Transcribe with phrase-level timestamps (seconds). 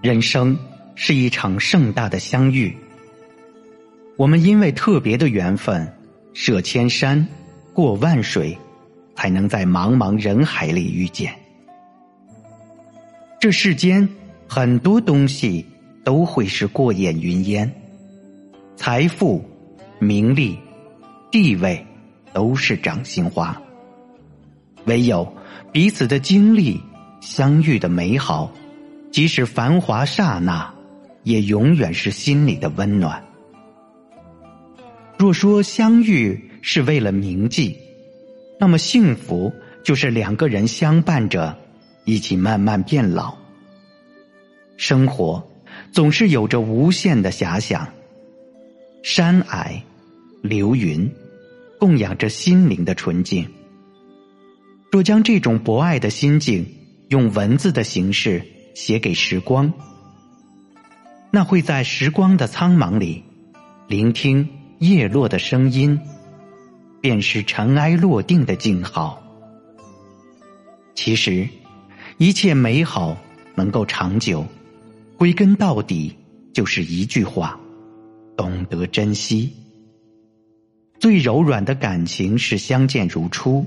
[0.00, 0.56] 人生
[0.94, 2.76] 是一场盛大的相遇，
[4.16, 5.92] 我们因为特别的缘分，
[6.32, 7.26] 涉千山，
[7.72, 8.56] 过万水，
[9.16, 11.34] 才能在茫茫人海里遇见。
[13.40, 14.08] 这世间
[14.46, 15.66] 很多东西
[16.04, 17.68] 都会是过眼云烟，
[18.76, 19.44] 财富、
[19.98, 20.56] 名利、
[21.32, 21.84] 地位
[22.32, 23.60] 都是掌心花，
[24.84, 25.26] 唯有
[25.72, 26.80] 彼此的经历、
[27.20, 28.52] 相遇的美好。
[29.18, 30.72] 即使繁华刹那，
[31.24, 33.20] 也永远是心里的温暖。
[35.16, 37.76] 若说相遇是为了铭记，
[38.60, 41.58] 那么幸福就是两个人相伴着，
[42.04, 43.36] 一起慢慢变老。
[44.76, 45.44] 生活
[45.90, 47.88] 总是有着无限的遐想，
[49.02, 49.82] 山霭、
[50.42, 51.10] 流云，
[51.80, 53.44] 供养着心灵的纯净。
[54.92, 56.64] 若将这种博爱的心境
[57.08, 58.40] 用文字的形式。
[58.74, 59.72] 写给时光，
[61.30, 63.22] 那会在时光的苍茫里，
[63.86, 65.98] 聆听叶落的声音，
[67.00, 69.22] 便是尘埃落定的静好。
[70.94, 71.48] 其实，
[72.16, 73.16] 一切美好
[73.54, 74.44] 能够长久，
[75.16, 76.16] 归根到底
[76.52, 77.58] 就是一句话：
[78.36, 79.52] 懂得珍惜。
[80.98, 83.64] 最柔软的感情是相见如初，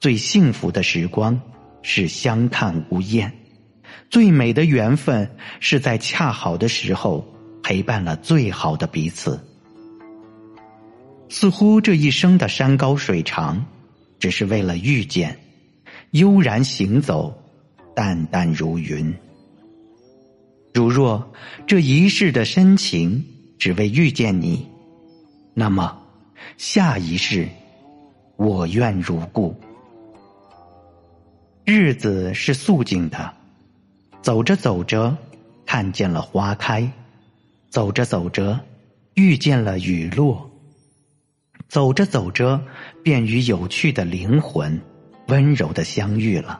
[0.00, 1.38] 最幸福的时光
[1.82, 3.30] 是相看无厌。
[4.10, 5.28] 最美的缘分
[5.60, 7.26] 是在恰好的时候
[7.62, 9.40] 陪伴了最好的彼此。
[11.28, 13.64] 似乎这一生的山高水长，
[14.18, 15.36] 只是为了遇见，
[16.10, 17.36] 悠然行走，
[17.94, 19.12] 淡淡如云。
[20.72, 21.32] 如若
[21.66, 23.24] 这一世的深情
[23.58, 24.68] 只为遇见你，
[25.54, 25.96] 那么
[26.56, 27.48] 下一世
[28.36, 29.54] 我愿如故。
[31.64, 33.34] 日子是素净的。
[34.24, 35.14] 走着走着，
[35.66, 36.90] 看见了花开；
[37.68, 38.58] 走着走着，
[39.12, 40.50] 遇见了雨落；
[41.68, 42.58] 走着走着，
[43.02, 44.80] 便与有趣的灵魂
[45.28, 46.58] 温柔的相遇了。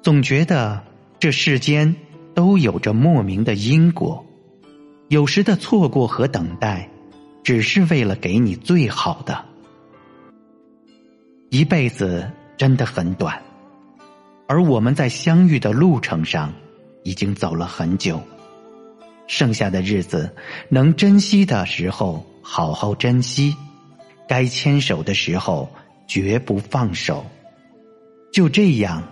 [0.00, 0.82] 总觉得
[1.18, 1.94] 这世间
[2.34, 4.24] 都有着莫名的因果，
[5.08, 6.88] 有时的错过和等待，
[7.44, 9.44] 只是为了给你最好的。
[11.50, 13.42] 一辈子真的很短。
[14.52, 16.52] 而我们在相遇的路程上，
[17.04, 18.20] 已经走了很久。
[19.26, 20.30] 剩下的日子，
[20.68, 23.56] 能珍惜的时候好好珍惜，
[24.28, 25.72] 该牵手的时候
[26.06, 27.24] 绝不放手。
[28.30, 29.02] 就这样，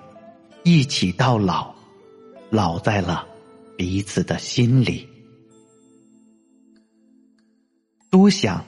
[0.63, 1.75] 一起到老，
[2.51, 3.27] 老在了
[3.79, 5.09] 彼此的心里。
[8.11, 8.63] 多想，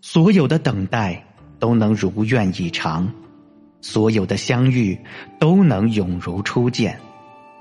[0.00, 1.24] 所有的等待
[1.60, 3.14] 都能如愿以偿。
[3.88, 4.98] 所有的相遇
[5.38, 6.98] 都能永如初见，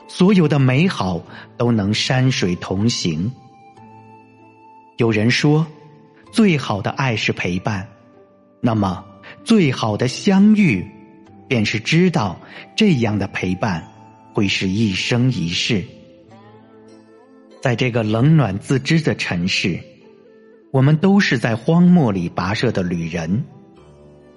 [0.08, 1.22] 所有的美好
[1.56, 3.31] 都能山水同行。
[4.97, 5.64] 有人说，
[6.31, 7.88] 最好的爱是陪伴，
[8.59, 9.06] 那么
[9.44, 10.84] 最好的相遇，
[11.47, 12.35] 便是知道
[12.75, 13.88] 这样的陪伴
[14.34, 15.84] 会是一生一世。
[17.62, 19.80] 在这个冷暖自知的城市，
[20.72, 23.46] 我们都是在荒漠里跋涉的旅人，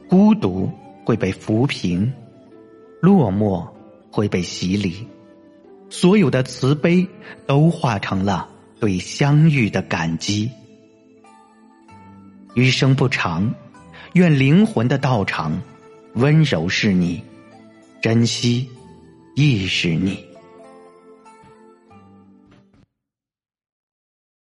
[0.07, 0.71] 孤独。
[1.09, 2.13] 会被抚平，
[3.01, 3.67] 落寞
[4.11, 5.09] 会被洗礼，
[5.89, 7.09] 所有的慈悲
[7.47, 8.47] 都化成了
[8.79, 10.51] 对相遇的感激。
[12.53, 13.51] 余生不长，
[14.13, 15.59] 愿灵魂的道场
[16.13, 17.23] 温柔是你，
[18.03, 18.69] 珍惜
[19.35, 20.28] 亦是你。